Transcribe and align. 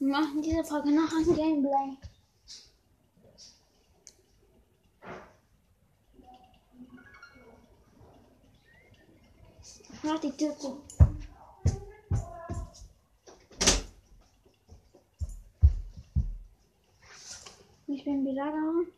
Wir 0.00 0.08
machen 0.08 0.40
diese 0.40 0.64
Folge 0.64 0.92
noch 0.92 1.12
ein 1.12 1.36
Gameplay. 1.36 1.98
Mach 10.02 10.18
die 10.20 10.30
Tür 10.30 10.58
zu. 10.58 10.80
Ich 17.86 18.04
bin 18.04 18.24
wieder 18.24 18.46
da. 18.46 18.90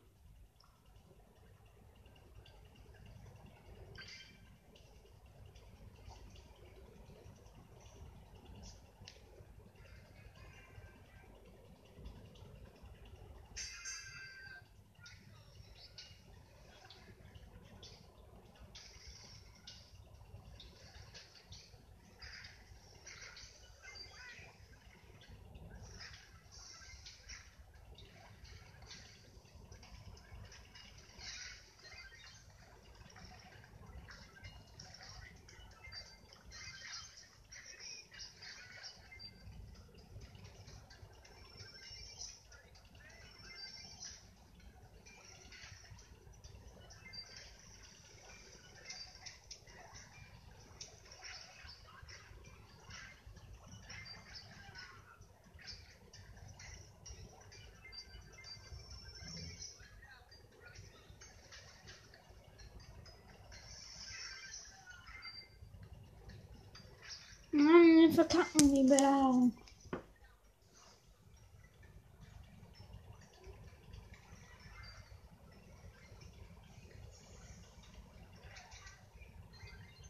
Mann, 67.54 67.66
wir 67.66 68.01
verkacken 68.12 68.74
die 68.74 68.84
Beladung. 68.84 69.52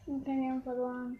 Okay, 0.05 0.25
wir 0.25 0.51
haben 0.51 0.63
verloren. 0.63 1.19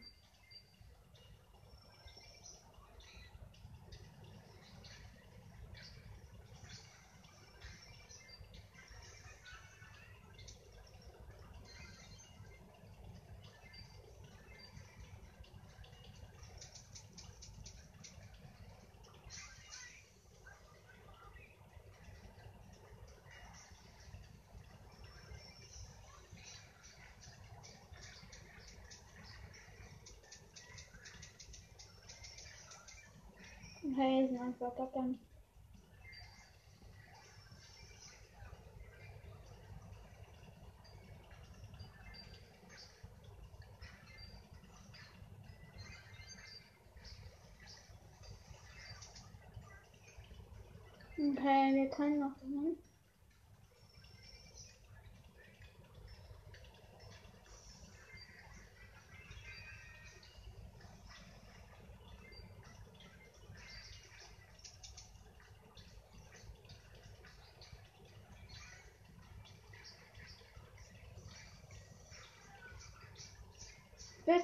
Okay, 33.84 34.28
sind 34.30 34.40
einfach 34.42 34.76
gackern. 34.76 35.20
Okay, 51.18 51.76
wir 51.76 51.90
können 51.92 52.20
noch 52.20 52.40
gewinnen. 52.40 52.78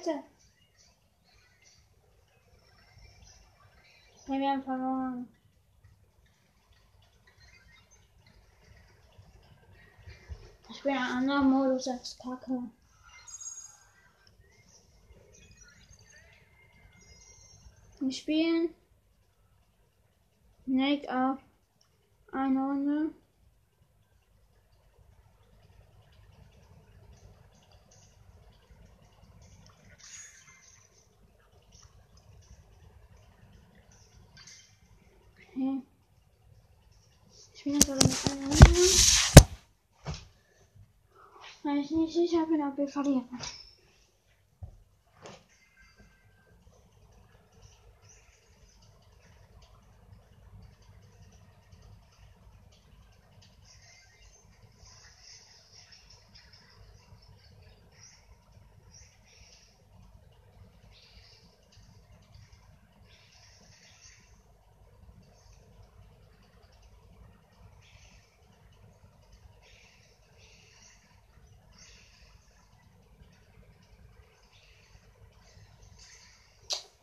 Bitte. 0.00 0.22
Ja, 4.28 4.38
wir 4.38 4.50
haben 4.50 4.62
verloren. 4.62 5.28
Ich 10.70 10.82
bin 10.82 10.96
ein 10.96 11.02
anderer 11.02 11.42
Modus 11.42 11.86
als 11.86 12.18
Kacke. 12.18 12.62
Wir 17.98 18.12
spielen 18.12 18.74
Snake 20.64 21.14
auf 21.14 21.38
eine 22.32 22.58
Runde. 22.58 23.14
Okay. 35.52 35.82
Ich 37.70 37.76
jetzt 37.76 37.88
aber 37.88 38.02
mit 38.02 38.16
Runde. 38.28 38.56
Weil 41.62 41.78
ich 41.78 41.90
nicht 41.92 42.14
sicher 42.14 42.44
bin, 42.46 42.62
ob 42.62 42.76
wir 42.76 42.88
verlieren. 42.88 43.28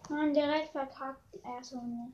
Mann, 0.09 0.33
direkt 0.33 0.71
verkackt 0.71 1.21
die 1.33 1.41
erste 1.41 1.77
Runde. 1.77 2.11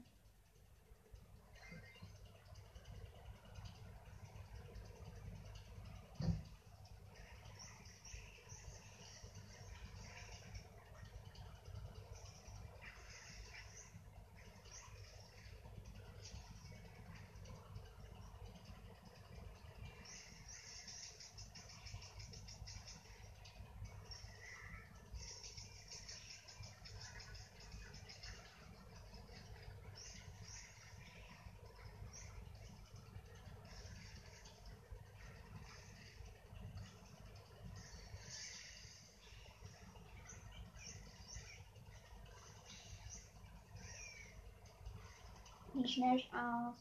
Nicht 45.74 45.96
schnell 45.96 46.22
aus. 46.32 46.76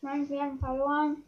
Nein, 0.00 0.28
wir 0.28 0.42
haben 0.42 0.58
verloren. 0.58 1.24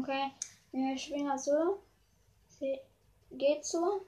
Okay, 0.00 0.32
das 0.72 1.44
so. 1.44 1.82
Sie 2.58 2.78
geht 3.32 3.66
so. 3.66 4.00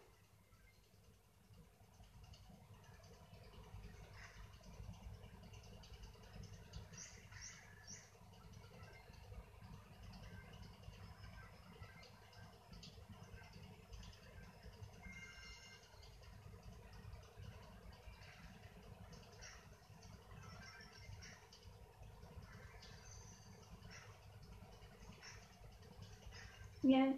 Ja. 26.82 27.14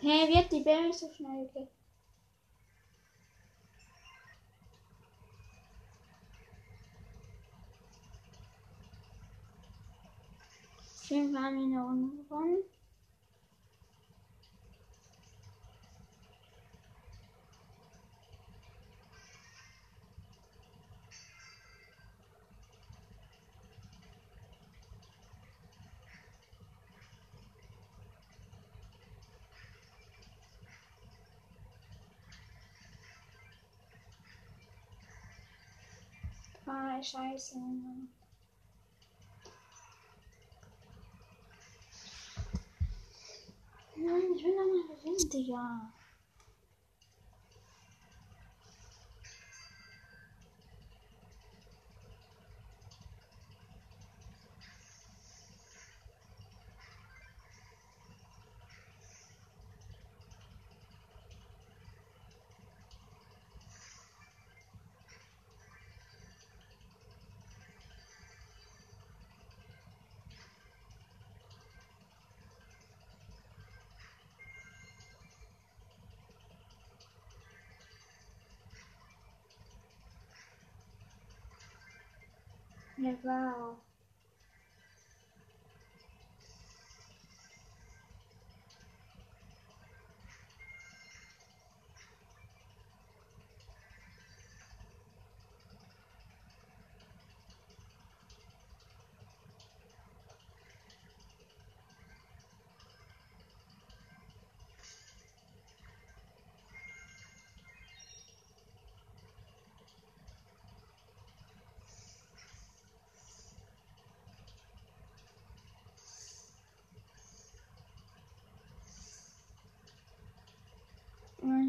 Hey, 0.00 0.32
hat 0.34 0.50
die 0.50 0.60
Bälle 0.64 0.92
so 0.92 1.10
schnell 1.12 1.46
gekriegt? 1.46 1.72
Schön, 11.06 11.32
wir 11.32 11.40
haben 11.40 11.58
ihn 11.58 11.78
eine 11.78 11.86
Runde. 12.28 12.64
Scheiße. 37.04 37.58
Nein, 43.96 44.22
ich 44.36 44.44
will 44.44 44.56
nochmal 44.56 44.96
gewinnen, 44.96 45.30
Digga. 45.30 45.93
Ja, 83.04 83.12
wow. 83.22 83.76
Nein, 83.76 83.83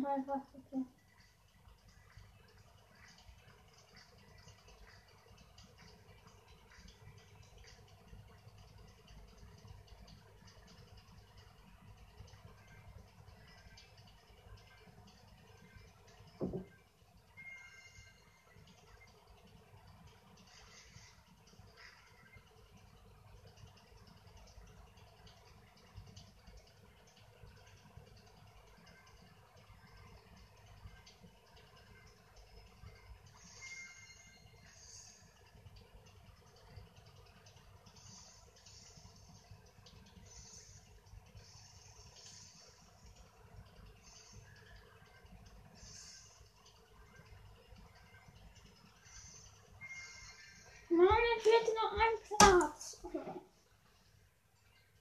ich 0.06 0.28
weiß 0.28 0.28
was 0.28 0.42
bitte. 0.54 0.86
Nein, 50.96 51.25
mir 51.36 51.42
fehlt 51.42 51.76
noch 51.76 51.92
ein 51.94 52.38
Platz. 52.38 53.02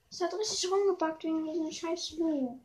Es 0.09 0.21
hat 0.21 0.33
richtig 0.33 0.71
rumgepackt 0.71 1.23
wegen 1.23 1.45
diesem 1.45 1.71
scheiß 1.71 2.15
Lu. 2.17 2.59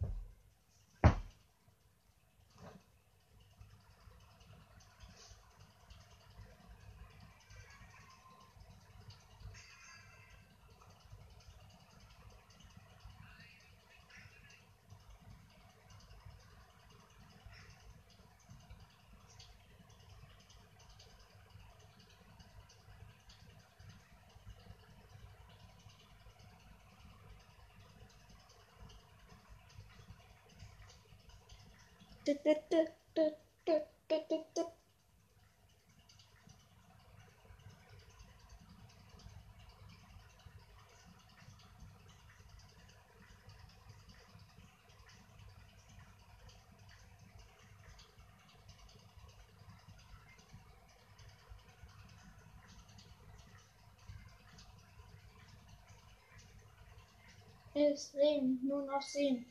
Ist 57.74 58.12
sieben, 58.12 58.60
nur 58.66 58.84
noch 58.84 59.00
sieben, 59.02 59.46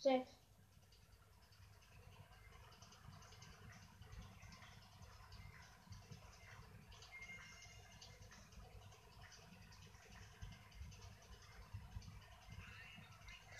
sechs. 0.00 0.43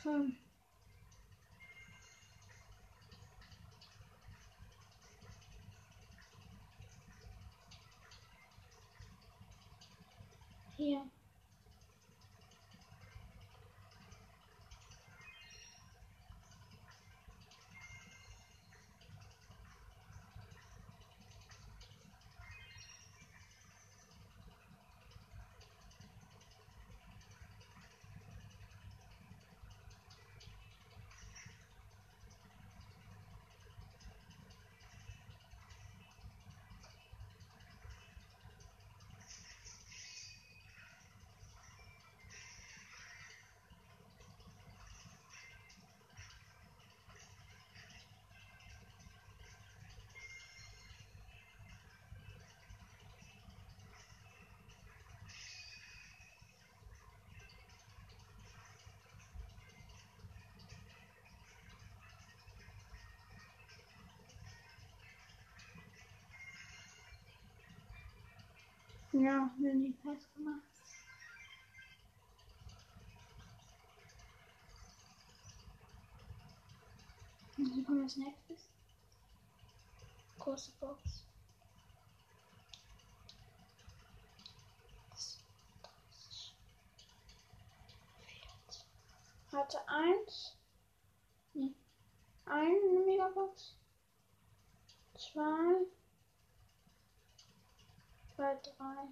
Hmm. 0.05 0.29
Yeah. 10.77 11.05
Ja, 69.17 69.49
wenn 69.59 69.85
die 69.85 69.93
festgemacht. 69.93 70.61
Und 77.57 77.73
hier 77.73 77.85
kommt 77.85 78.03
als 78.03 78.17
nächstes. 78.17 78.69
Große 80.41 80.73
Box. 80.81 81.23
Hatte 89.53 89.89
eins. 89.89 90.57
Nee. 91.53 91.73
Eine 92.47 93.05
Megabox. 93.07 93.77
Zwei. 95.17 95.87
Zwei, 98.35 98.57
drei. 98.63 99.09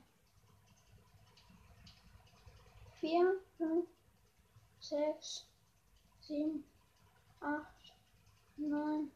Vier, 3.01 3.41
fünf, 3.57 3.87
sechs, 4.81 5.47
sieben, 6.21 6.65
acht, 7.41 7.95
neun, 8.57 9.11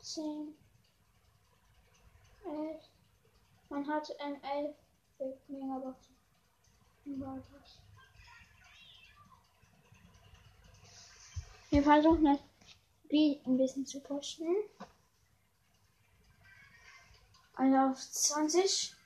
zehn, 0.00 0.54
elf. 2.44 2.82
Man 3.68 3.86
hatte 3.86 4.18
ein 4.20 4.42
elf 4.42 4.76
Megaboxen. 5.48 6.16
Weiters. 7.04 7.78
Wir 11.70 11.82
versuchen 11.82 12.24
das 12.24 12.38
Spiel 13.04 13.40
ein 13.46 13.56
bisschen 13.56 13.86
zu 13.86 14.00
pushen. 14.00 14.46
Also 17.54 17.76
auf 17.76 17.98
20. 17.98 18.96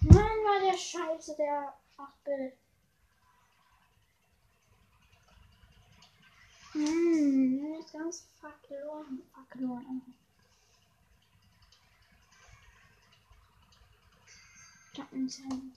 Mann, 0.00 0.14
war 0.14 0.57
der 0.68 0.76
Scheiße, 0.76 1.34
der 1.36 1.74
8 1.96 2.24
Bild. 2.24 2.52
Hm, 6.72 7.62
der 7.62 7.78
ist 7.80 7.92
ganz 7.92 8.26
verloren. 8.38 9.22
Verloren. 9.50 10.14
Ich 14.92 15.00
hab 15.00 15.12
einen 15.12 15.28
Zahn. 15.28 15.72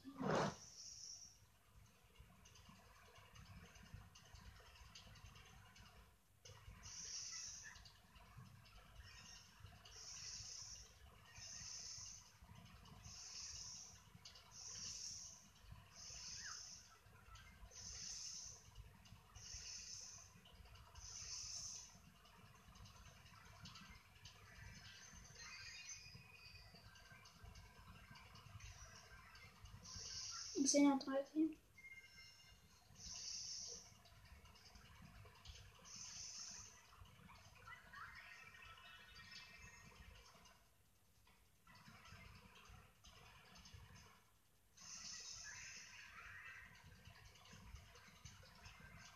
Ich 30.72 30.78
sehe 30.78 30.88
noch 30.90 31.00
13. 31.00 31.50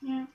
Ja. 0.02 0.28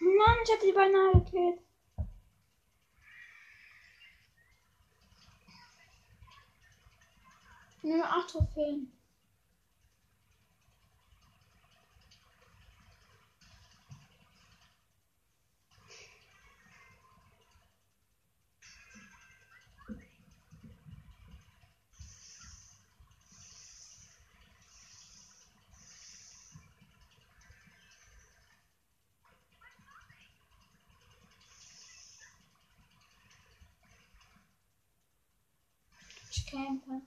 Mann, 0.00 0.27
ich 0.44 0.52
hab 0.52 0.60
die 0.60 0.72
beinahe 0.72 1.12
gekillt. 1.12 1.60
Nur 7.82 8.04
8 8.04 8.30
Trophäen. 8.30 8.97
Ich 36.48 36.52
campe. 36.52 37.02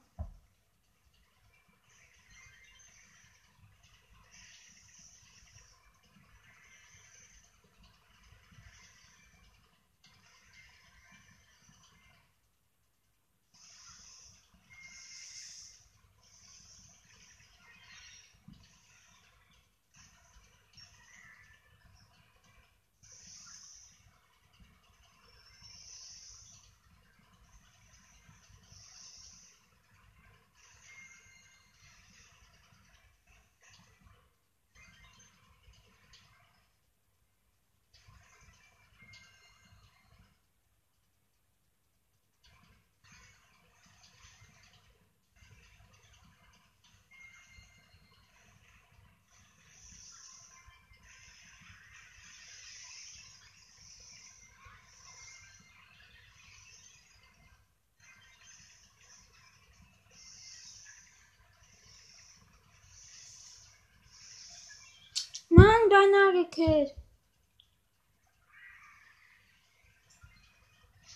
Mann, 65.53 65.80
beinahe 65.91 66.45
gekillt. 66.45 66.95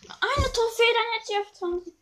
Eine 0.07 0.51
Trophäe, 0.53 0.93
dann 0.93 1.11
hätte 1.13 1.31
ich 1.31 1.39
auf 1.39 1.53
20. 1.53 1.93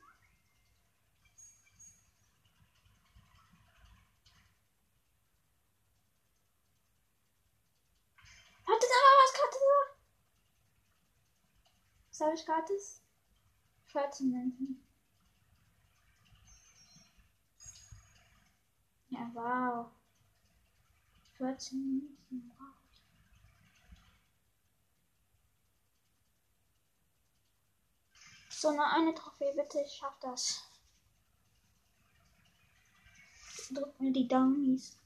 Hat 8.65 8.81
das 8.81 8.89
aber 8.97 9.13
was 9.21 9.33
gratis? 9.33 9.61
Was 12.09 12.21
habe 12.21 12.35
ich 12.35 12.45
gratis? 12.45 13.01
14 13.87 14.31
Münzen. 14.31 14.87
Ja, 19.09 19.29
wow. 19.33 20.02
14 21.37 21.79
Münzen. 21.79 22.51
Wow. 22.57 22.67
So, 28.49 28.71
noch 28.71 28.93
eine 28.93 29.13
Trophäe, 29.13 29.53
bitte. 29.55 29.81
Ich 29.81 29.93
schaff 29.93 30.17
das. 30.21 30.63
Drück 33.71 33.99
mir 33.99 34.11
die 34.11 34.27
Daumis. 34.27 34.97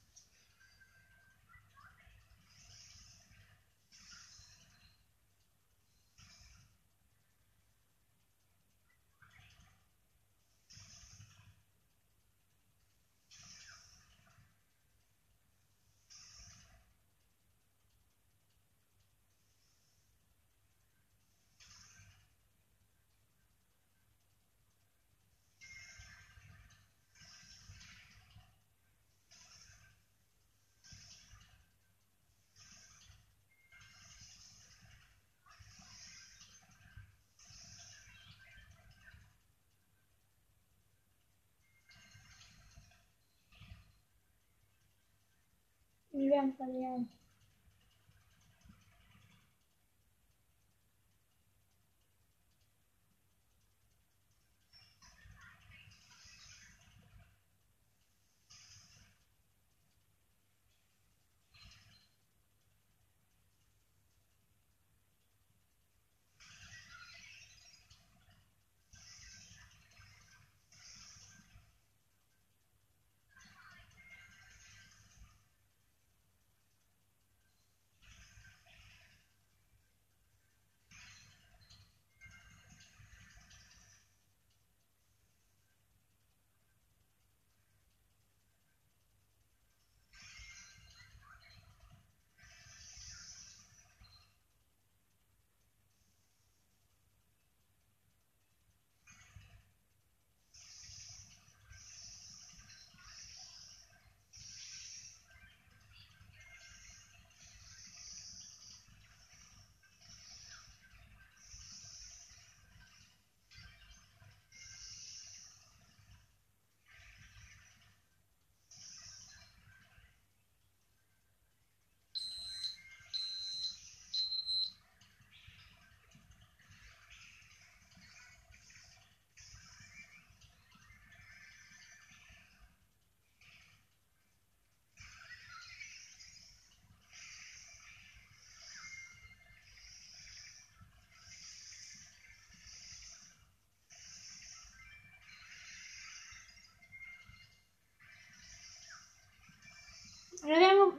Wir 46.28 46.38
haben 46.38 46.54
verlieren. 46.56 47.08
Ja, 47.08 47.27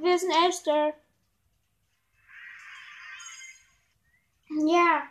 wir, 0.10 0.18
sind 0.18 0.32
Elster. 0.32 0.94
Ja. 4.50 5.08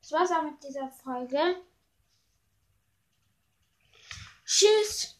Das 0.00 0.12
war's 0.12 0.30
auch 0.30 0.42
mit 0.42 0.62
dieser 0.64 0.88
Folge. 0.88 1.56
Tschüss. 4.46 5.17